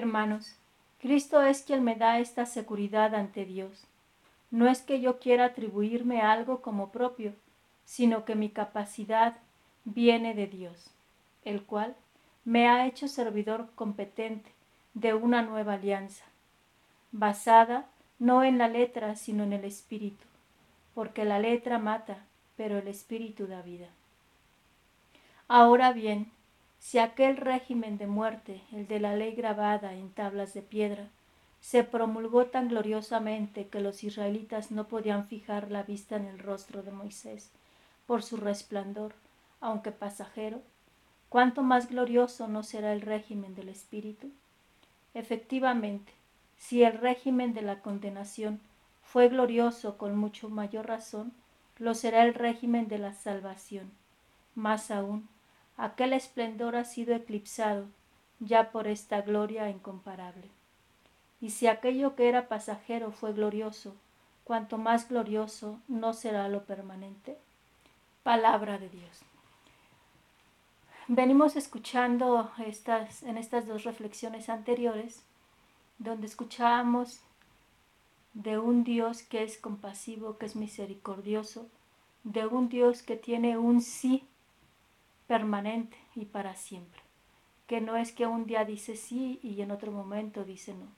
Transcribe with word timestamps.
Hermanos, 0.00 0.56
Cristo 0.98 1.42
es 1.42 1.60
quien 1.60 1.84
me 1.84 1.94
da 1.94 2.20
esta 2.20 2.46
seguridad 2.46 3.14
ante 3.14 3.44
Dios. 3.44 3.84
No 4.50 4.66
es 4.66 4.80
que 4.80 5.02
yo 5.02 5.18
quiera 5.18 5.44
atribuirme 5.44 6.22
algo 6.22 6.62
como 6.62 6.90
propio, 6.90 7.34
sino 7.84 8.24
que 8.24 8.34
mi 8.34 8.48
capacidad 8.48 9.36
viene 9.84 10.32
de 10.32 10.46
Dios, 10.46 10.90
el 11.44 11.64
cual 11.64 11.94
me 12.46 12.66
ha 12.66 12.86
hecho 12.86 13.08
servidor 13.08 13.68
competente 13.74 14.50
de 14.94 15.12
una 15.12 15.42
nueva 15.42 15.74
alianza, 15.74 16.24
basada 17.12 17.84
no 18.18 18.42
en 18.42 18.56
la 18.56 18.68
letra, 18.68 19.16
sino 19.16 19.44
en 19.44 19.52
el 19.52 19.66
espíritu, 19.66 20.24
porque 20.94 21.26
la 21.26 21.38
letra 21.38 21.78
mata, 21.78 22.24
pero 22.56 22.78
el 22.78 22.88
espíritu 22.88 23.46
da 23.46 23.60
vida. 23.60 23.88
Ahora 25.46 25.92
bien, 25.92 26.32
si 26.80 26.98
aquel 26.98 27.36
régimen 27.36 27.98
de 27.98 28.06
muerte, 28.06 28.62
el 28.72 28.88
de 28.88 28.98
la 28.98 29.14
ley 29.14 29.34
grabada 29.34 29.94
en 29.94 30.10
tablas 30.10 30.54
de 30.54 30.62
piedra, 30.62 31.08
se 31.60 31.84
promulgó 31.84 32.46
tan 32.46 32.68
gloriosamente 32.68 33.68
que 33.68 33.80
los 33.80 34.02
israelitas 34.02 34.70
no 34.70 34.88
podían 34.88 35.28
fijar 35.28 35.70
la 35.70 35.82
vista 35.82 36.16
en 36.16 36.26
el 36.26 36.38
rostro 36.38 36.82
de 36.82 36.90
Moisés 36.90 37.50
por 38.06 38.22
su 38.22 38.38
resplandor, 38.38 39.14
aunque 39.60 39.92
pasajero, 39.92 40.62
¿cuánto 41.28 41.62
más 41.62 41.90
glorioso 41.90 42.48
no 42.48 42.62
será 42.62 42.94
el 42.94 43.02
régimen 43.02 43.54
del 43.54 43.68
Espíritu? 43.68 44.30
Efectivamente, 45.12 46.12
si 46.56 46.82
el 46.82 46.94
régimen 46.94 47.52
de 47.52 47.62
la 47.62 47.80
condenación 47.80 48.58
fue 49.02 49.28
glorioso 49.28 49.98
con 49.98 50.16
mucho 50.16 50.48
mayor 50.48 50.86
razón, 50.86 51.32
lo 51.78 51.94
será 51.94 52.24
el 52.24 52.34
régimen 52.34 52.88
de 52.88 52.98
la 52.98 53.12
salvación. 53.12 53.90
Más 54.54 54.90
aún, 54.90 55.28
aquel 55.80 56.12
esplendor 56.12 56.76
ha 56.76 56.84
sido 56.84 57.14
eclipsado 57.14 57.86
ya 58.38 58.70
por 58.70 58.86
esta 58.86 59.22
gloria 59.22 59.70
incomparable. 59.70 60.48
Y 61.40 61.50
si 61.50 61.66
aquello 61.66 62.14
que 62.16 62.28
era 62.28 62.48
pasajero 62.48 63.12
fue 63.12 63.32
glorioso, 63.32 63.94
cuanto 64.44 64.76
más 64.76 65.08
glorioso 65.08 65.80
no 65.88 66.12
será 66.12 66.48
lo 66.48 66.64
permanente. 66.64 67.38
Palabra 68.22 68.78
de 68.78 68.90
Dios. 68.90 69.20
Venimos 71.08 71.56
escuchando 71.56 72.52
estas, 72.64 73.22
en 73.22 73.38
estas 73.38 73.66
dos 73.66 73.84
reflexiones 73.84 74.50
anteriores, 74.50 75.22
donde 75.98 76.26
escuchábamos 76.26 77.20
de 78.34 78.58
un 78.58 78.84
Dios 78.84 79.22
que 79.22 79.42
es 79.42 79.56
compasivo, 79.56 80.36
que 80.36 80.44
es 80.46 80.56
misericordioso, 80.56 81.66
de 82.22 82.46
un 82.46 82.68
Dios 82.68 83.02
que 83.02 83.16
tiene 83.16 83.56
un 83.56 83.80
sí 83.80 84.26
permanente 85.30 85.96
y 86.16 86.24
para 86.24 86.56
siempre, 86.56 87.00
que 87.68 87.80
no 87.80 87.96
es 87.96 88.10
que 88.10 88.26
un 88.26 88.46
día 88.46 88.64
dice 88.64 88.96
sí 88.96 89.38
y 89.44 89.62
en 89.62 89.70
otro 89.70 89.92
momento 89.92 90.42
dice 90.42 90.74
no. 90.74 90.88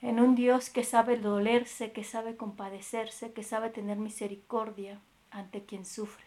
En 0.00 0.18
un 0.18 0.34
Dios 0.34 0.70
que 0.70 0.84
sabe 0.84 1.18
dolerse, 1.18 1.92
que 1.92 2.02
sabe 2.02 2.34
compadecerse, 2.34 3.34
que 3.34 3.42
sabe 3.42 3.68
tener 3.68 3.98
misericordia 3.98 5.00
ante 5.30 5.66
quien 5.66 5.84
sufre, 5.84 6.24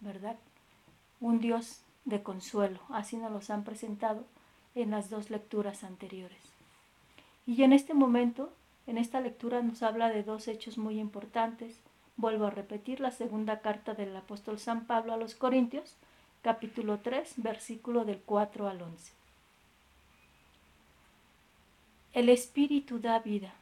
¿verdad? 0.00 0.36
un 1.18 1.40
Dios 1.40 1.80
de 2.04 2.22
consuelo. 2.22 2.78
Así 2.90 3.16
nos 3.16 3.32
los 3.32 3.48
han 3.48 3.64
presentado 3.64 4.26
en 4.74 4.90
las 4.90 5.08
dos 5.08 5.30
lecturas 5.30 5.82
anteriores. 5.82 6.42
Y 7.46 7.62
en 7.62 7.72
este 7.72 7.94
momento, 7.94 8.52
en 8.86 8.98
esta 8.98 9.22
lectura 9.22 9.62
nos 9.62 9.82
habla 9.82 10.10
de 10.10 10.24
dos 10.24 10.46
hechos 10.46 10.76
muy 10.76 11.00
importantes. 11.00 11.80
Vuelvo 12.16 12.46
a 12.46 12.50
repetir 12.50 13.00
la 13.00 13.10
segunda 13.10 13.60
carta 13.60 13.94
del 13.94 14.16
apóstol 14.16 14.58
San 14.58 14.86
Pablo 14.86 15.12
a 15.12 15.16
los 15.16 15.34
Corintios, 15.34 15.96
capítulo 16.42 17.00
3, 17.00 17.34
versículo 17.36 18.04
del 18.04 18.20
4 18.20 18.68
al 18.68 18.82
11. 18.82 19.12
El 22.12 22.28
Espíritu 22.28 23.00
da 23.00 23.18
vida. 23.18 23.54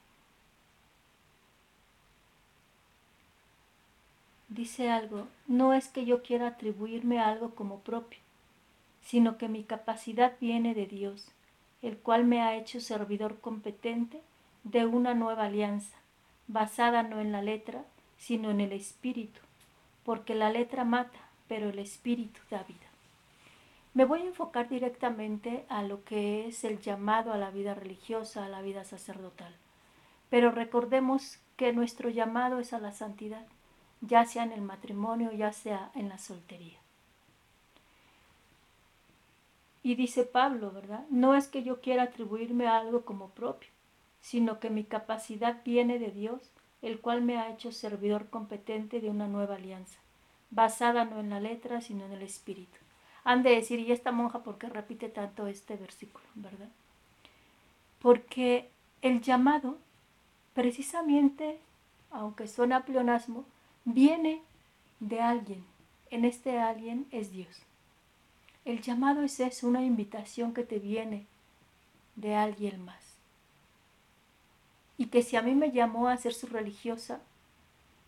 dice 4.54 4.90
algo, 4.90 5.26
no 5.46 5.72
es 5.72 5.88
que 5.88 6.04
yo 6.04 6.22
quiera 6.22 6.48
atribuirme 6.48 7.18
algo 7.18 7.54
como 7.54 7.80
propio, 7.80 8.20
sino 9.00 9.38
que 9.38 9.48
mi 9.48 9.64
capacidad 9.64 10.34
viene 10.40 10.74
de 10.74 10.86
Dios, 10.86 11.28
el 11.80 11.96
cual 11.96 12.24
me 12.24 12.42
ha 12.42 12.56
hecho 12.56 12.80
servidor 12.80 13.40
competente 13.40 14.20
de 14.64 14.86
una 14.86 15.14
nueva 15.14 15.44
alianza, 15.44 15.96
basada 16.48 17.02
no 17.02 17.20
en 17.20 17.32
la 17.32 17.42
letra, 17.42 17.84
sino 18.22 18.52
en 18.52 18.60
el 18.60 18.70
espíritu, 18.70 19.40
porque 20.04 20.36
la 20.36 20.50
letra 20.50 20.84
mata, 20.84 21.18
pero 21.48 21.70
el 21.70 21.80
espíritu 21.80 22.40
da 22.50 22.62
vida. 22.62 22.78
Me 23.94 24.04
voy 24.04 24.20
a 24.20 24.26
enfocar 24.26 24.68
directamente 24.68 25.66
a 25.68 25.82
lo 25.82 26.04
que 26.04 26.46
es 26.46 26.62
el 26.62 26.80
llamado 26.80 27.32
a 27.32 27.36
la 27.36 27.50
vida 27.50 27.74
religiosa, 27.74 28.44
a 28.44 28.48
la 28.48 28.62
vida 28.62 28.84
sacerdotal. 28.84 29.54
Pero 30.30 30.52
recordemos 30.52 31.40
que 31.56 31.72
nuestro 31.72 32.08
llamado 32.08 32.60
es 32.60 32.72
a 32.72 32.78
la 32.78 32.92
santidad 32.92 33.44
ya 34.02 34.26
sea 34.26 34.42
en 34.42 34.52
el 34.52 34.62
matrimonio, 34.62 35.32
ya 35.32 35.52
sea 35.52 35.90
en 35.94 36.08
la 36.08 36.18
soltería. 36.18 36.78
Y 39.84 39.94
dice 39.94 40.24
Pablo, 40.24 40.70
¿verdad? 40.70 41.06
No 41.10 41.34
es 41.34 41.48
que 41.48 41.62
yo 41.62 41.80
quiera 41.80 42.04
atribuirme 42.04 42.66
algo 42.66 43.04
como 43.04 43.30
propio, 43.30 43.70
sino 44.20 44.60
que 44.60 44.70
mi 44.70 44.84
capacidad 44.84 45.62
viene 45.64 45.98
de 45.98 46.10
Dios, 46.10 46.51
el 46.82 47.00
cual 47.00 47.22
me 47.22 47.38
ha 47.38 47.50
hecho 47.50 47.72
servidor 47.72 48.28
competente 48.28 49.00
de 49.00 49.08
una 49.08 49.28
nueva 49.28 49.54
alianza, 49.54 49.98
basada 50.50 51.04
no 51.04 51.20
en 51.20 51.30
la 51.30 51.40
letra, 51.40 51.80
sino 51.80 52.04
en 52.04 52.12
el 52.12 52.22
espíritu. 52.22 52.78
Han 53.24 53.42
de 53.44 53.50
decir, 53.50 53.78
¿y 53.78 53.92
esta 53.92 54.10
monja 54.10 54.42
por 54.42 54.58
qué 54.58 54.68
repite 54.68 55.08
tanto 55.08 55.46
este 55.46 55.76
versículo, 55.76 56.24
verdad? 56.34 56.68
Porque 58.00 58.68
el 59.00 59.20
llamado, 59.20 59.78
precisamente, 60.54 61.60
aunque 62.10 62.48
suena 62.48 62.84
pleonasmo, 62.84 63.44
viene 63.84 64.42
de 64.98 65.20
alguien. 65.20 65.64
En 66.10 66.24
este 66.24 66.58
alguien 66.58 67.06
es 67.12 67.30
Dios. 67.30 67.62
El 68.64 68.82
llamado 68.82 69.22
es 69.22 69.62
una 69.62 69.84
invitación 69.84 70.52
que 70.52 70.64
te 70.64 70.78
viene 70.78 71.26
de 72.16 72.34
alguien 72.34 72.84
más. 72.84 73.01
Y 75.02 75.06
que 75.06 75.24
si 75.24 75.34
a 75.34 75.42
mí 75.42 75.56
me 75.56 75.72
llamó 75.72 76.06
a 76.06 76.16
ser 76.16 76.32
su 76.32 76.46
religiosa, 76.46 77.18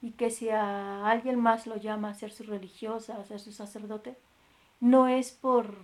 y 0.01 0.13
que 0.13 0.31
si 0.31 0.49
a 0.49 1.11
alguien 1.11 1.41
más 1.41 1.67
lo 1.67 1.77
llama 1.77 2.11
a 2.11 2.15
ser 2.15 2.31
su 2.31 2.45
religiosa, 2.45 3.17
a 3.17 3.25
ser 3.25 3.41
su 3.41 3.51
sacerdote, 3.51 4.17
no 4.79 5.09
es 5.09 5.33
por, 5.33 5.75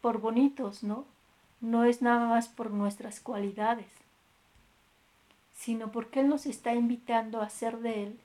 por 0.00 0.22
bonitos, 0.22 0.82
¿no? 0.82 1.04
No 1.60 1.84
es 1.84 2.00
nada 2.00 2.26
más 2.26 2.48
por 2.48 2.70
nuestras 2.70 3.20
cualidades, 3.20 3.90
sino 5.54 5.92
porque 5.92 6.20
Él 6.20 6.30
nos 6.30 6.46
está 6.46 6.72
invitando 6.72 7.42
a 7.42 7.50
ser 7.50 7.80
de 7.80 8.04
Él 8.04 8.18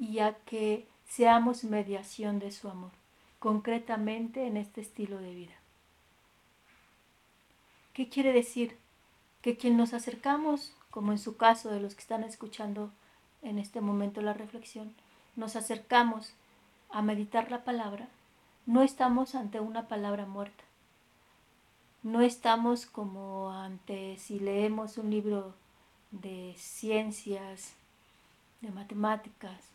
y 0.00 0.18
a 0.18 0.34
que 0.46 0.84
seamos 1.06 1.62
mediación 1.62 2.40
de 2.40 2.50
su 2.50 2.68
amor, 2.68 2.90
concretamente 3.38 4.48
en 4.48 4.56
este 4.56 4.80
estilo 4.80 5.18
de 5.18 5.32
vida. 5.32 5.54
¿Qué 7.92 8.08
quiere 8.08 8.32
decir? 8.32 8.76
Que 9.42 9.56
quien 9.56 9.76
nos 9.76 9.94
acercamos, 9.94 10.74
como 10.90 11.12
en 11.12 11.18
su 11.18 11.36
caso 11.36 11.70
de 11.70 11.80
los 11.80 11.94
que 11.94 12.00
están 12.00 12.24
escuchando 12.24 12.90
en 13.42 13.58
este 13.58 13.80
momento 13.80 14.20
la 14.20 14.32
reflexión, 14.32 14.94
nos 15.36 15.56
acercamos 15.56 16.32
a 16.90 17.02
meditar 17.02 17.50
la 17.50 17.64
palabra, 17.64 18.08
no 18.66 18.82
estamos 18.82 19.34
ante 19.34 19.60
una 19.60 19.88
palabra 19.88 20.26
muerta. 20.26 20.64
No 22.02 22.22
estamos 22.22 22.86
como 22.86 23.52
ante 23.52 24.16
si 24.16 24.40
leemos 24.40 24.96
un 24.96 25.10
libro 25.10 25.54
de 26.10 26.54
ciencias, 26.56 27.74
de 28.60 28.70
matemáticas, 28.70 29.70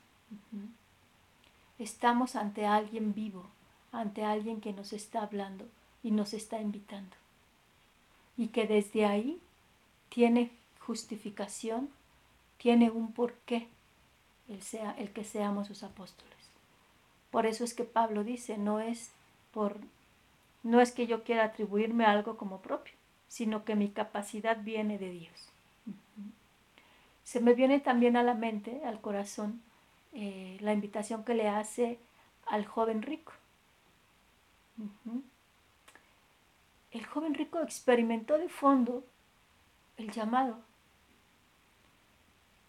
Estamos 1.77 2.37
ante 2.37 2.65
alguien 2.65 3.13
vivo, 3.13 3.45
ante 3.91 4.23
alguien 4.23 4.61
que 4.61 4.71
nos 4.71 4.93
está 4.93 5.23
hablando 5.23 5.65
y 6.03 6.11
nos 6.11 6.33
está 6.33 6.61
invitando. 6.61 7.15
Y 8.37 8.47
que 8.47 8.65
desde 8.65 9.05
ahí 9.05 9.41
tiene 10.09 10.51
justificación, 10.85 11.89
tiene 12.57 12.89
un 12.89 13.11
porqué 13.11 13.67
el, 14.47 14.61
sea, 14.61 14.91
el 14.97 15.11
que 15.11 15.23
seamos 15.23 15.67
sus 15.67 15.83
apóstoles. 15.83 16.33
Por 17.31 17.45
eso 17.45 17.63
es 17.63 17.73
que 17.73 17.83
Pablo 17.83 18.23
dice, 18.23 18.57
no 18.57 18.79
es 18.79 19.11
por 19.51 19.77
no 20.63 20.81
es 20.81 20.91
que 20.91 21.05
yo 21.05 21.23
quiera 21.23 21.43
atribuirme 21.43 22.05
algo 22.05 22.37
como 22.37 22.59
propio, 22.59 22.95
sino 23.27 23.63
que 23.65 23.75
mi 23.75 23.89
capacidad 23.89 24.57
viene 24.63 24.97
de 24.97 25.11
Dios. 25.11 25.49
Se 27.23 27.39
me 27.39 27.53
viene 27.53 27.79
también 27.79 28.17
a 28.17 28.23
la 28.23 28.33
mente, 28.33 28.81
al 28.83 28.99
corazón, 28.99 29.61
eh, 30.13 30.57
la 30.61 30.73
invitación 30.73 31.23
que 31.23 31.35
le 31.35 31.47
hace 31.47 31.99
al 32.47 32.65
joven 32.65 33.03
rico. 33.03 33.31
El 36.89 37.05
joven 37.05 37.35
rico 37.35 37.61
experimentó 37.61 38.39
de 38.39 38.49
fondo 38.49 39.03
el 39.97 40.11
llamado, 40.11 40.57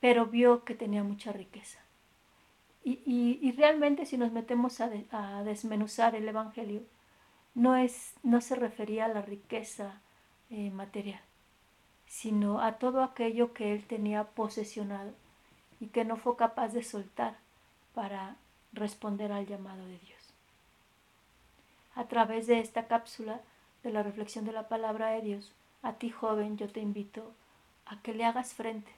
pero 0.01 0.27
vio 0.27 0.65
que 0.65 0.75
tenía 0.75 1.03
mucha 1.03 1.33
riqueza. 1.33 1.81
Y, 2.89 3.51
realmente 3.57 4.07
si 4.07 4.17
nos 4.17 4.31
metemos 4.31 4.81
a, 4.81 5.43
desmenuzar 5.43 6.15
el 6.15 6.29
Evangelio, 6.29 6.83
no, 7.55 7.75
es, 7.75 8.15
no 8.23 8.41
se 8.41 8.55
refería 8.55 9.07
a 9.07 9.09
la 9.09 9.23
riqueza 9.23 10.01
eh, 10.51 10.71
material, 10.71 11.21
sino 12.07 12.61
a 12.61 12.79
todo 12.79 13.03
aquello 13.03 13.53
que 13.53 13.73
él 13.73 13.85
tenía 13.87 14.25
posesionado 14.25 15.13
y 15.81 15.89
que 15.89 16.05
no 16.05 16.17
fue 16.17 16.37
capaz 16.37 16.69
de 16.69 16.85
soltar 16.85 17.39
para 17.93 18.37
responder 18.73 19.33
al 19.33 19.47
llamado 19.47 19.85
de 19.87 19.99
Dios. 19.99 20.33
A 21.97 22.05
través 22.05 22.47
de 22.47 22.61
esta 22.61 22.87
cápsula 22.87 23.41
de 23.83 23.91
la 23.91 24.05
reflexión 24.05 24.45
de 24.45 24.53
la 24.53 24.69
palabra 24.69 25.09
de 25.09 25.23
Dios, 25.23 25.53
a 25.83 25.95
ti 25.95 26.11
joven 26.11 26.57
yo 26.57 26.69
te 26.69 26.81
invito 26.81 27.33
a 27.85 28.01
que 28.03 28.15
le 28.15 28.25
hagas 28.25 28.55
frente, 28.55 28.93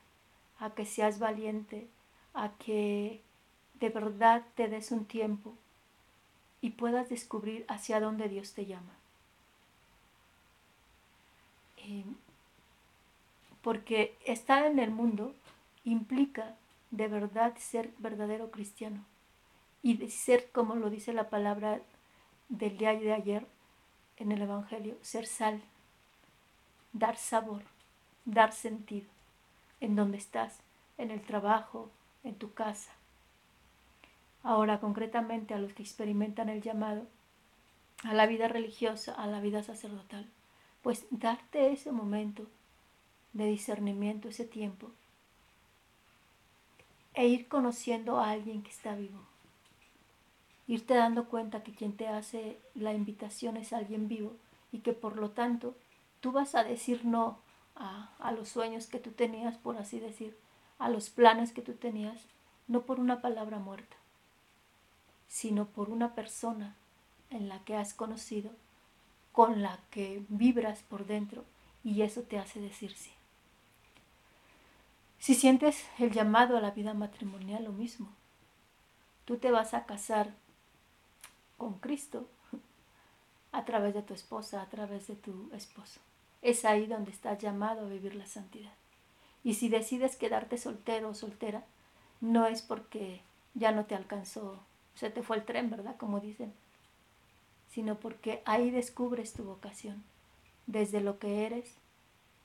a 0.59 0.71
que 0.71 0.85
seas 0.85 1.19
valiente, 1.19 1.89
a 2.35 2.51
que 2.59 3.23
de 3.75 3.89
verdad 3.89 4.45
te 4.55 4.69
des 4.69 4.91
un 4.91 5.05
tiempo 5.05 5.55
y 6.61 6.71
puedas 6.71 7.09
descubrir 7.09 7.65
hacia 7.69 8.01
dónde 8.01 8.29
Dios 8.29 8.53
te 8.53 8.67
llama. 8.67 8.93
Eh, 11.79 12.05
porque 13.63 14.17
estar 14.25 14.65
en 14.65 14.79
el 14.79 14.91
mundo 14.91 15.35
implica 15.85 16.57
de 16.91 17.07
verdad 17.07 17.57
ser 17.59 17.93
verdadero 17.99 18.51
cristiano 18.51 19.05
y 19.83 19.97
de 19.97 20.11
ser, 20.11 20.51
como 20.51 20.75
lo 20.75 20.91
dice 20.91 21.13
la 21.13 21.31
palabra 21.31 21.81
del 22.49 22.79
día 22.79 22.95
de 22.95 23.13
ayer 23.13 23.47
en 24.17 24.33
el 24.33 24.43
Evangelio, 24.43 24.97
ser 25.03 25.27
sal, 25.27 25.63
dar 26.93 27.17
sabor, 27.17 27.63
dar 28.25 28.53
sentido 28.53 29.18
en 29.81 29.97
donde 29.97 30.19
estás, 30.19 30.59
en 30.97 31.11
el 31.11 31.23
trabajo, 31.23 31.91
en 32.25 32.35
tu 32.35 32.53
casa. 32.53 32.93
Ahora, 34.43 34.81
concretamente 34.81 35.55
a 35.55 35.59
los 35.59 35.73
que 35.73 35.83
experimentan 35.83 36.49
el 36.49 36.63
llamado 36.63 37.07
a 38.05 38.15
la 38.15 38.27
vida 38.27 38.49
religiosa, 38.49 39.13
a 39.13 39.27
la 39.27 39.41
vida 39.41 39.63
sacerdotal, 39.63 40.27
pues 40.83 41.07
darte 41.11 41.73
ese 41.73 41.93
momento 41.93 42.47
de 43.33 43.47
discernimiento, 43.47 44.29
ese 44.29 44.45
tiempo, 44.45 44.91
e 47.15 47.27
ir 47.27 47.49
conociendo 47.49 48.19
a 48.19 48.31
alguien 48.31 48.63
que 48.63 48.71
está 48.71 48.95
vivo. 48.95 49.19
Irte 50.69 50.95
dando 50.95 51.25
cuenta 51.25 51.63
que 51.63 51.73
quien 51.73 51.97
te 51.97 52.07
hace 52.07 52.59
la 52.75 52.95
invitación 52.95 53.57
es 53.57 53.73
alguien 53.73 54.07
vivo 54.07 54.37
y 54.71 54.81
que 54.81 54.93
por 54.93 55.17
lo 55.17 55.31
tanto 55.31 55.75
tú 56.21 56.31
vas 56.31 56.55
a 56.55 56.63
decir 56.63 57.05
no 57.05 57.39
a, 57.79 58.33
los 58.33 58.49
sueños 58.49 58.87
que 58.87 58.99
tú 58.99 59.13
tenías, 59.13 59.57
por 59.57 59.77
así 59.77 60.01
decir, 60.01 60.37
a 60.79 60.89
los 60.89 61.11
planes 61.11 61.53
que 61.53 61.63
tú 61.63 61.75
tenías, 61.75 62.21
no 62.67 62.83
por 62.83 63.01
una 63.01 63.21
palabra 63.21 63.59
muerta, 63.59 63.97
sino 65.29 65.67
por 65.67 65.89
una 65.89 66.15
persona 66.15 66.75
en 67.31 67.49
la 67.49 67.61
que 67.61 67.77
has 67.77 67.95
conocido, 67.95 68.51
con 69.33 69.63
la 69.63 69.79
que 69.91 70.25
vibras 70.29 70.83
por 70.83 71.07
dentro 71.07 71.45
y 71.85 72.03
eso 72.03 72.23
te 72.23 72.39
hace 72.39 72.61
decir 72.61 72.95
sí. 72.95 73.13
Si 75.19 75.35
sientes 75.35 75.85
el 75.99 76.13
llamado 76.13 76.57
a 76.57 76.61
la 76.61 76.71
vida 76.71 76.95
matrimonial, 76.95 77.65
lo 77.65 77.73
mismo. 77.73 78.09
Tú 79.25 79.37
te 79.37 79.51
vas 79.51 79.75
a 79.75 79.85
casar 79.85 80.33
con 81.57 81.79
Cristo 81.79 82.29
a 83.53 83.65
través 83.65 83.95
de 83.95 84.03
tu 84.03 84.15
esposa, 84.15 84.63
a 84.63 84.67
través 84.67 85.09
de 85.09 85.17
tu 85.17 85.51
esposo. 85.53 86.01
Es 86.43 86.65
ahí 86.65 86.87
donde 86.87 87.11
estás 87.11 87.39
llamado 87.39 87.87
a 87.87 87.89
vivir 87.89 88.15
la 88.15 88.27
santidad. 88.27 88.73
Y 89.45 89.55
si 89.55 89.69
decides 89.69 90.17
quedarte 90.17 90.59
soltero 90.59 91.11
o 91.11 91.15
soltera, 91.15 91.65
no 92.21 92.47
es 92.47 92.63
porque 92.63 93.21
ya 93.55 93.73
no 93.73 93.87
te 93.87 93.95
alcanzó, 93.95 94.61
se 94.95 95.11
te 95.11 95.23
fue 95.23 95.37
el 95.37 95.45
tren, 95.45 95.71
¿verdad? 95.71 95.97
Como 95.97 96.21
dicen, 96.21 96.53
sino 97.71 97.97
porque 97.97 98.43
ahí 98.45 98.71
descubres 98.71 99.33
tu 99.33 99.45
vocación, 99.45 100.03
desde 100.67 101.01
lo 101.01 101.19
que 101.19 101.47
eres, 101.47 101.75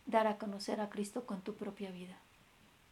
dar 0.06 0.28
a 0.28 0.38
conocer 0.38 0.82
a 0.82 0.90
Cristo 0.90 1.26
con 1.26 1.42
tu 1.42 1.56
propia 1.56 1.92
vida. 1.92 2.18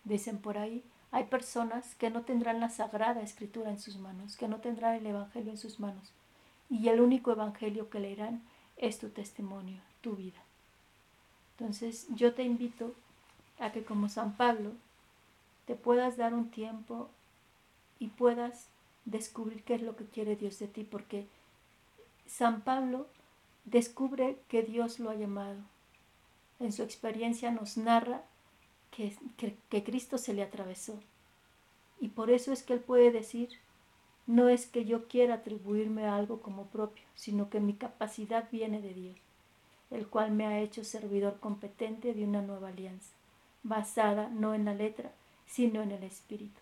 Dicen 0.04 0.40
por 0.40 0.58
ahí, 0.58 0.84
hay 1.12 1.26
personas 1.26 1.94
que 1.96 2.10
no 2.10 2.24
tendrán 2.24 2.60
la 2.60 2.70
sagrada 2.70 3.22
escritura 3.22 3.70
en 3.70 3.80
sus 3.80 3.98
manos, 3.98 4.38
que 4.38 4.48
no 4.48 4.58
tendrán 4.58 4.96
el 4.96 5.06
Evangelio 5.06 5.52
en 5.52 5.58
sus 5.58 5.80
manos, 5.80 6.12
y 6.70 6.88
el 6.88 7.02
único 7.02 7.32
Evangelio 7.32 7.90
que 7.90 8.00
leerán 8.00 8.42
es 8.78 8.98
tu 8.98 9.10
testimonio, 9.10 9.82
tu 10.02 10.16
vida. 10.16 10.42
Entonces 11.62 12.08
yo 12.16 12.34
te 12.34 12.42
invito 12.42 12.92
a 13.60 13.72
que 13.72 13.84
como 13.84 14.10
San 14.10 14.36
Pablo 14.36 14.72
te 15.68 15.76
puedas 15.76 16.18
dar 16.18 16.34
un 16.34 16.50
tiempo 16.50 17.08
y 18.00 18.08
puedas 18.08 18.70
descubrir 19.06 19.62
qué 19.62 19.76
es 19.76 19.84
lo 19.84 19.96
que 19.96 20.06
quiere 20.06 20.36
Dios 20.36 20.58
de 20.58 20.68
ti, 20.68 20.84
porque 20.84 21.28
San 22.26 22.62
Pablo 22.62 23.06
descubre 23.66 24.40
que 24.48 24.64
Dios 24.64 25.00
lo 25.00 25.12
ha 25.12 25.16
llamado. 25.16 25.60
En 26.60 26.72
su 26.72 26.82
experiencia 26.82 27.52
nos 27.52 27.78
narra 27.78 28.24
que, 28.90 29.16
que, 29.70 29.84
Cristo 29.84 30.18
se 30.18 30.34
le 30.34 30.42
atravesó. 30.42 31.00
Y 32.00 32.08
por 32.08 32.32
eso 32.32 32.52
es 32.52 32.64
que 32.64 32.74
él 32.74 32.80
puede 32.80 33.12
decir, 33.12 33.50
no 34.26 34.50
es 34.50 34.66
que 34.66 34.84
yo 34.84 35.08
quiera 35.08 35.36
atribuirme 35.36 36.08
algo 36.08 36.42
como 36.42 36.66
propio, 36.66 37.04
sino 37.14 37.52
que 37.52 37.60
mi 37.60 37.74
capacidad 37.74 38.50
viene 38.52 38.82
de 38.82 38.96
Dios, 38.96 39.16
el 39.92 40.08
cual 40.08 40.32
me 40.32 40.46
ha 40.46 40.60
hecho 40.60 40.84
servidor 40.84 41.40
competente 41.40 42.14
de 42.14 42.24
una 42.24 42.42
nueva 42.42 42.70
alianza, 42.70 43.12
basada 43.64 44.30
no 44.30 44.54
en 44.54 44.66
la 44.66 44.74
letra, 44.74 45.12
sino 45.46 45.82
en 45.82 45.92
el 45.92 46.04
espíritu. 46.04 46.60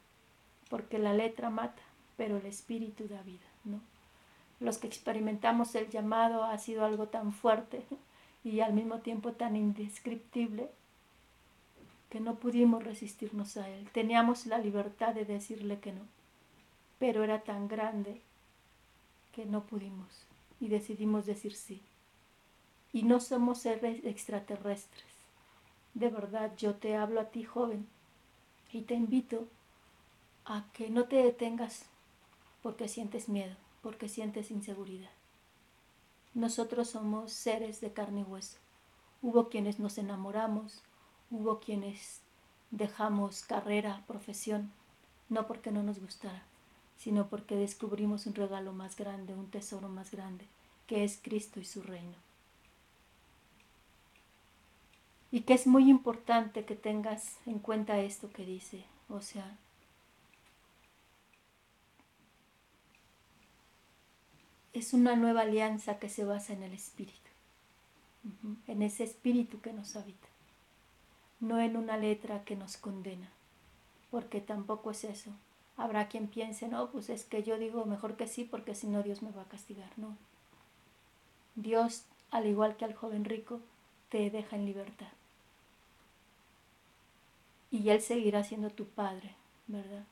Porque 0.70 0.98
la 1.00 1.14
letra 1.14 1.50
mata, 1.50 1.82
pero 2.18 2.38
el 2.38 2.46
espíritu 2.46 3.08
da 3.08 3.22
vida, 3.22 3.48
¿no? 3.64 3.80
Los 4.60 4.78
que 4.78 4.88
experimentamos 4.88 5.74
el 5.76 5.90
llamado 5.90 6.44
ha 6.44 6.58
sido 6.58 6.84
algo 6.84 7.08
tan 7.08 7.32
fuerte 7.32 7.84
y 8.44 8.60
al 8.60 8.74
mismo 8.74 9.00
tiempo 9.00 9.32
tan 9.34 9.56
indescriptible 9.56 10.70
que 12.10 12.20
no 12.20 12.36
pudimos 12.36 12.84
resistirnos 12.84 13.58
a 13.58 13.70
él. 13.70 13.88
Teníamos 13.92 14.48
la 14.48 14.58
libertad 14.58 15.14
de 15.14 15.26
decirle 15.26 15.80
que 15.80 15.94
no, 15.94 16.02
pero 16.98 17.24
era 17.24 17.42
tan 17.42 17.68
grande 17.68 18.22
que 19.34 19.46
no 19.46 19.64
pudimos 19.64 20.08
y 20.60 20.68
decidimos 20.68 21.26
decir 21.26 21.56
sí. 21.56 21.82
Y 22.92 23.04
no 23.04 23.20
somos 23.20 23.60
seres 23.60 24.04
extraterrestres. 24.04 25.06
De 25.94 26.10
verdad, 26.10 26.56
yo 26.58 26.76
te 26.76 26.96
hablo 26.96 27.22
a 27.22 27.30
ti, 27.30 27.44
joven, 27.44 27.88
y 28.72 28.82
te 28.82 28.96
invito 28.96 29.48
a 30.46 30.66
que 30.74 30.90
no 30.90 31.06
te 31.06 31.18
detengas 31.18 31.86
porque 32.62 32.88
sientes 32.88 33.30
miedo, 33.30 33.56
porque 33.82 34.10
sientes 34.10 34.52
inseguridad. 34.52 35.12
Nosotros 36.34 36.90
somos 36.90 37.32
seres 37.32 37.82
de 37.82 37.94
carne 37.94 38.22
y 38.22 38.24
hueso. 38.24 38.58
Hubo 39.22 39.50
quienes 39.50 39.80
nos 39.80 39.98
enamoramos, 39.98 40.84
Hubo 41.32 41.60
quienes 41.60 42.22
dejamos 42.72 43.44
carrera, 43.44 44.04
profesión, 44.08 44.72
no 45.30 45.46
porque 45.46 45.70
no 45.70 45.84
nos 45.84 46.00
gustara, 46.00 46.42
sino 46.98 47.28
porque 47.28 47.56
descubrimos 47.56 48.26
un 48.26 48.34
regalo 48.34 48.74
más 48.74 48.96
grande, 48.96 49.36
un 49.36 49.52
tesoro 49.52 49.90
más 49.90 50.10
grande, 50.10 50.48
que 50.88 51.04
es 51.04 51.20
Cristo 51.22 51.60
y 51.60 51.66
su 51.66 51.84
reino. 51.84 52.16
Y 55.32 55.42
que 55.42 55.54
es 55.54 55.68
muy 55.68 55.90
importante 55.90 56.66
que 56.66 56.76
tengas 56.76 57.38
en 57.46 57.60
cuenta 57.60 58.00
esto 58.00 58.32
que 58.32 58.46
dice, 58.46 58.86
o 59.10 59.22
sea, 59.22 59.58
es 64.74 64.94
una 64.94 65.16
nueva 65.16 65.42
alianza 65.42 66.00
que 66.00 66.10
se 66.10 66.26
basa 66.26 66.54
en 66.54 66.64
el 66.64 66.74
Espíritu, 66.74 67.30
en 68.68 68.82
ese 68.82 69.04
Espíritu 69.04 69.62
que 69.62 69.74
nos 69.74 69.96
habita 69.96 70.30
no 71.40 71.60
en 71.60 71.78
una 71.78 71.98
letra 71.98 72.44
que 72.44 72.56
nos 72.56 72.78
condena, 72.78 73.30
porque 74.12 74.42
tampoco 74.42 74.92
es 74.92 75.04
eso. 75.04 75.32
Habrá 75.78 76.10
quien 76.10 76.28
piense, 76.28 76.68
no, 76.68 76.92
pues 76.92 77.10
es 77.10 77.24
que 77.24 77.44
yo 77.44 77.58
digo 77.58 77.86
mejor 77.86 78.18
que 78.18 78.28
sí, 78.28 78.44
porque 78.44 78.76
si 78.76 78.88
no 78.88 79.04
Dios 79.04 79.22
me 79.22 79.32
va 79.32 79.44
a 79.44 79.50
castigar, 79.50 79.90
no. 79.98 80.18
Dios, 81.56 82.04
al 82.32 82.48
igual 82.48 82.76
que 82.76 82.86
al 82.86 82.94
joven 82.94 83.24
rico, 83.24 83.62
te 84.10 84.30
deja 84.30 84.56
en 84.58 84.66
libertad. 84.66 85.08
Y 87.72 87.90
Él 87.90 88.02
seguirá 88.02 88.44
siendo 88.44 88.70
tu 88.70 88.86
Padre, 88.86 89.36
¿verdad? 89.68 90.06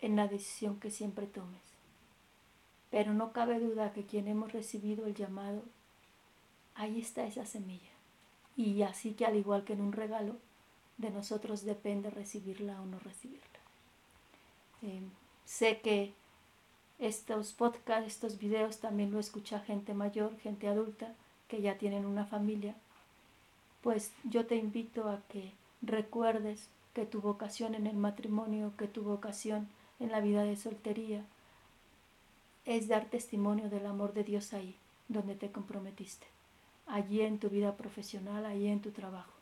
En 0.00 0.16
la 0.16 0.28
decisión 0.28 0.78
que 0.78 0.90
siempre 0.90 1.26
tomes. 1.26 1.62
Pero 2.90 3.14
no 3.14 3.32
cabe 3.32 3.58
duda 3.58 3.92
que 3.92 4.04
quien 4.04 4.28
hemos 4.28 4.52
recibido 4.52 5.06
el 5.06 5.14
llamado, 5.14 5.62
ahí 6.74 7.00
está 7.00 7.24
esa 7.26 7.46
semilla. 7.46 7.90
Y 8.56 8.82
así 8.82 9.14
que 9.14 9.26
al 9.26 9.36
igual 9.36 9.64
que 9.64 9.72
en 9.72 9.80
un 9.80 9.92
regalo, 9.92 10.36
de 10.98 11.10
nosotros 11.10 11.64
depende 11.64 12.10
recibirla 12.10 12.80
o 12.80 12.86
no 12.86 12.98
recibirla. 12.98 13.60
Eh, 14.82 15.02
sé 15.44 15.80
que 15.80 16.14
estos 16.98 17.52
podcasts, 17.52 18.06
estos 18.06 18.38
videos 18.38 18.78
también 18.78 19.10
lo 19.10 19.20
escucha 19.20 19.60
gente 19.60 19.92
mayor, 19.92 20.38
gente 20.38 20.68
adulta, 20.68 21.14
que 21.48 21.60
ya 21.60 21.76
tienen 21.78 22.06
una 22.06 22.24
familia. 22.24 22.74
Pues 23.82 24.12
yo 24.24 24.46
te 24.46 24.56
invito 24.56 25.08
a 25.08 25.20
que 25.28 25.52
recuerdes 25.82 26.68
que 26.94 27.06
tu 27.06 27.20
vocación 27.20 27.74
en 27.74 27.86
el 27.86 27.96
matrimonio, 27.96 28.72
que 28.78 28.88
tu 28.88 29.02
vocación 29.02 29.68
en 30.00 30.10
la 30.10 30.20
vida 30.20 30.42
de 30.44 30.56
soltería, 30.56 31.24
es 32.64 32.88
dar 32.88 33.04
testimonio 33.06 33.70
del 33.70 33.86
amor 33.86 34.12
de 34.12 34.24
Dios 34.24 34.52
ahí, 34.52 34.76
donde 35.08 35.36
te 35.36 35.52
comprometiste, 35.52 36.26
allí 36.86 37.20
en 37.20 37.38
tu 37.38 37.48
vida 37.48 37.76
profesional, 37.76 38.44
allí 38.44 38.66
en 38.66 38.80
tu 38.80 38.90
trabajo, 38.90 39.32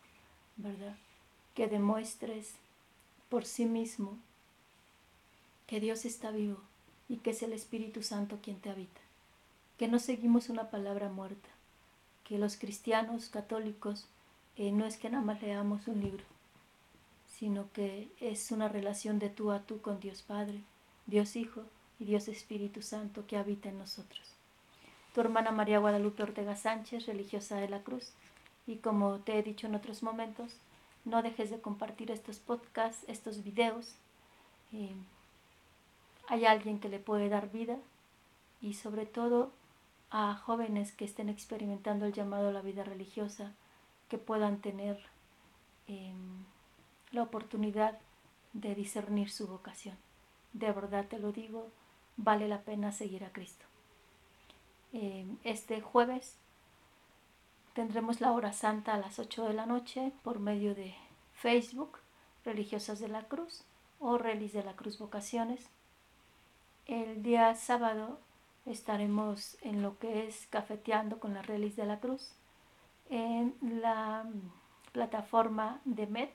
¿verdad? 0.56 0.96
Que 1.54 1.66
demuestres 1.66 2.54
por 3.28 3.46
sí 3.46 3.64
mismo 3.64 4.18
que 5.66 5.80
Dios 5.80 6.04
está 6.04 6.30
vivo 6.30 6.58
y 7.08 7.16
que 7.18 7.30
es 7.30 7.42
el 7.42 7.52
Espíritu 7.52 8.02
Santo 8.02 8.38
quien 8.42 8.60
te 8.60 8.70
habita, 8.70 9.00
que 9.78 9.88
no 9.88 9.98
seguimos 9.98 10.48
una 10.48 10.70
palabra 10.70 11.08
muerta, 11.08 11.48
que 12.24 12.38
los 12.38 12.56
cristianos 12.56 13.28
católicos 13.28 14.06
eh, 14.56 14.72
no 14.72 14.86
es 14.86 14.96
que 14.96 15.10
nada 15.10 15.24
más 15.24 15.42
leamos 15.42 15.88
un 15.88 16.00
libro, 16.00 16.24
sino 17.26 17.70
que 17.72 18.08
es 18.20 18.50
una 18.50 18.68
relación 18.68 19.18
de 19.18 19.30
tú 19.30 19.50
a 19.50 19.60
tú 19.60 19.80
con 19.80 20.00
Dios 20.00 20.22
Padre, 20.22 20.60
Dios 21.06 21.36
Hijo 21.36 21.62
y 21.98 22.04
Dios 22.04 22.28
Espíritu 22.28 22.82
Santo 22.82 23.26
que 23.26 23.36
habita 23.36 23.68
en 23.68 23.78
nosotros. 23.78 24.34
Tu 25.14 25.20
hermana 25.20 25.50
María 25.50 25.78
Guadalupe 25.78 26.22
Ortega 26.22 26.56
Sánchez, 26.56 27.06
religiosa 27.06 27.56
de 27.56 27.68
la 27.68 27.82
Cruz, 27.82 28.12
y 28.66 28.76
como 28.76 29.18
te 29.18 29.38
he 29.38 29.42
dicho 29.42 29.66
en 29.66 29.74
otros 29.74 30.02
momentos, 30.02 30.56
no 31.04 31.22
dejes 31.22 31.50
de 31.50 31.60
compartir 31.60 32.10
estos 32.10 32.38
podcasts, 32.38 33.04
estos 33.08 33.44
videos. 33.44 33.94
Eh, 34.72 34.94
hay 36.28 36.46
alguien 36.46 36.80
que 36.80 36.88
le 36.88 36.98
puede 36.98 37.28
dar 37.28 37.50
vida 37.50 37.76
y 38.60 38.74
sobre 38.74 39.04
todo 39.04 39.52
a 40.10 40.34
jóvenes 40.34 40.92
que 40.92 41.04
estén 41.04 41.28
experimentando 41.28 42.06
el 42.06 42.12
llamado 42.12 42.48
a 42.48 42.52
la 42.52 42.62
vida 42.62 42.84
religiosa, 42.84 43.52
que 44.14 44.18
puedan 44.18 44.60
tener 44.60 44.96
em, 45.88 46.44
la 47.10 47.24
oportunidad 47.24 47.98
de 48.52 48.76
discernir 48.76 49.28
su 49.28 49.48
vocación. 49.48 49.96
De 50.52 50.70
verdad 50.70 51.06
te 51.08 51.18
lo 51.18 51.32
digo, 51.32 51.66
vale 52.16 52.46
la 52.46 52.60
pena 52.60 52.92
seguir 52.92 53.24
a 53.24 53.32
Cristo. 53.32 53.66
Em, 54.92 55.36
este 55.42 55.80
jueves 55.80 56.36
tendremos 57.72 58.20
la 58.20 58.30
hora 58.30 58.52
santa 58.52 58.94
a 58.94 58.98
las 58.98 59.18
8 59.18 59.48
de 59.48 59.54
la 59.54 59.66
noche 59.66 60.12
por 60.22 60.38
medio 60.38 60.76
de 60.76 60.94
Facebook, 61.32 61.98
Religiosas 62.44 63.00
de 63.00 63.08
la 63.08 63.24
Cruz 63.24 63.64
o 63.98 64.16
Relis 64.16 64.52
de 64.52 64.62
la 64.62 64.76
Cruz 64.76 64.96
Vocaciones. 64.96 65.66
El 66.86 67.24
día 67.24 67.52
sábado 67.56 68.20
estaremos 68.64 69.56
en 69.62 69.82
lo 69.82 69.98
que 69.98 70.28
es 70.28 70.46
cafeteando 70.50 71.18
con 71.18 71.34
las 71.34 71.48
Relis 71.48 71.74
de 71.74 71.86
la 71.86 71.98
Cruz 71.98 72.36
en 73.10 73.54
la 73.60 74.24
plataforma 74.92 75.80
de 75.84 76.06
MET 76.06 76.34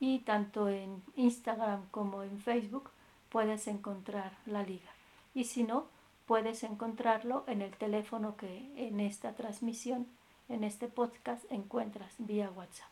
y 0.00 0.20
tanto 0.20 0.68
en 0.68 1.02
Instagram 1.14 1.88
como 1.90 2.22
en 2.22 2.38
Facebook 2.40 2.90
puedes 3.28 3.66
encontrar 3.66 4.32
la 4.46 4.62
liga. 4.62 4.90
Y 5.34 5.44
si 5.44 5.62
no, 5.62 5.86
puedes 6.26 6.62
encontrarlo 6.64 7.44
en 7.46 7.62
el 7.62 7.76
teléfono 7.76 8.36
que 8.36 8.70
en 8.76 9.00
esta 9.00 9.34
transmisión, 9.34 10.06
en 10.48 10.64
este 10.64 10.88
podcast, 10.88 11.44
encuentras 11.50 12.14
vía 12.18 12.50
WhatsApp. 12.50 12.88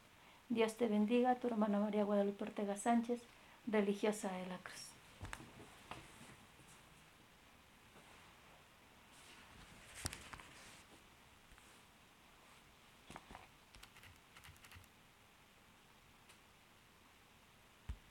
Dios 0.49 0.77
te 0.77 0.89
bendiga, 0.89 1.37
tu 1.37 1.49
hermana 1.49 1.81
María 1.81 2.05
Guadalupe 2.05 2.45
Ortega 2.45 2.77
Sánchez, 2.77 3.23
religiosa 3.67 4.31
de 4.33 4.47
la 4.47 4.59
Cruz. 4.59 4.94